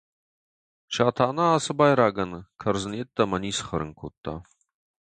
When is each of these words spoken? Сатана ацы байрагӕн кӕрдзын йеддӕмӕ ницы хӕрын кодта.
Сатана 0.95 1.45
ацы 1.57 1.71
байрагӕн 1.79 2.31
кӕрдзын 2.61 2.93
йеддӕмӕ 2.97 3.37
ницы 3.43 3.63
хӕрын 3.67 3.91
кодта. 3.99 4.35